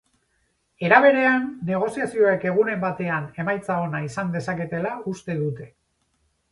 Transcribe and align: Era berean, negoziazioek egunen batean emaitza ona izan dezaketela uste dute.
Era 0.87 0.97
berean, 1.05 1.45
negoziazioek 1.67 2.47
egunen 2.53 2.81
batean 2.87 3.29
emaitza 3.45 3.77
ona 3.87 4.05
izan 4.09 4.35
dezaketela 4.39 4.97
uste 5.15 5.39
dute. 5.45 5.75